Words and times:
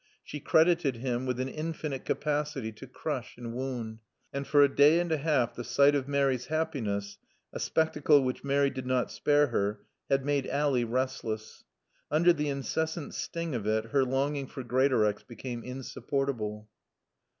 She 0.23 0.39
credited 0.39 0.95
him 0.95 1.27
with 1.27 1.39
an 1.39 1.47
infinite 1.47 2.05
capacity 2.05 2.71
to 2.71 2.87
crush 2.87 3.37
and 3.37 3.53
wound. 3.53 3.99
And 4.33 4.47
for 4.47 4.63
a 4.63 4.67
day 4.75 4.99
and 4.99 5.11
a 5.11 5.17
half 5.17 5.53
the 5.53 5.63
sight 5.63 5.93
of 5.93 6.07
Mary's 6.07 6.47
happiness 6.47 7.19
a 7.53 7.59
spectacle 7.59 8.23
which 8.23 8.43
Mary 8.43 8.71
did 8.71 8.87
not 8.87 9.11
spare 9.11 9.49
her 9.49 9.81
had 10.09 10.25
made 10.25 10.47
Ally 10.47 10.81
restless. 10.81 11.63
Under 12.09 12.33
the 12.33 12.49
incessant 12.49 13.13
sting 13.13 13.53
of 13.53 13.67
it 13.67 13.91
her 13.91 14.03
longing 14.03 14.47
for 14.47 14.63
Greatorex 14.63 15.21
became 15.21 15.63
insupportable. 15.63 16.67